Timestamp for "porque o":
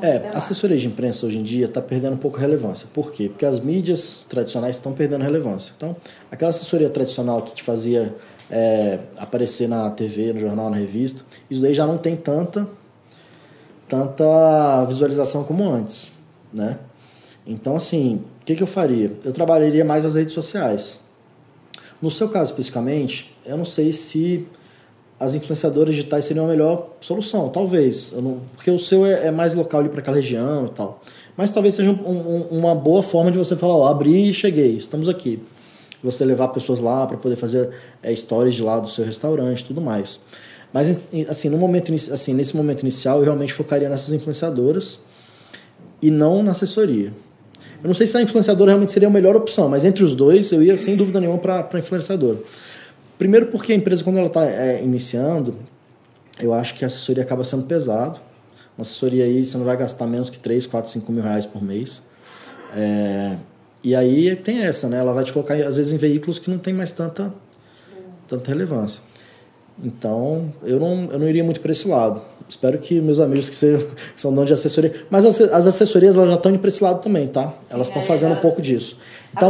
28.54-28.78